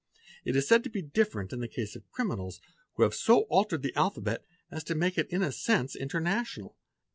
It 0.43 0.55
is 0.55 0.67
said 0.67 0.83
to 0.85 0.89
be 0.89 1.03
different 1.03 1.53
in 1.53 1.59
the 1.59 1.67
case 1.67 1.95
of 1.95 2.09
criminals, 2.09 2.59
who 2.95 3.03
have 3.03 3.13
so 3.13 3.41
altered 3.51 3.81
7 3.81 3.81
the 3.83 3.95
alphabet 3.99 4.43
as 4.71 4.83
to 4.85 4.95
make 4.95 5.15
it 5.15 5.29
in 5.29 5.43
a 5.43 5.51
sense 5.51 5.95
international. 5.95 6.75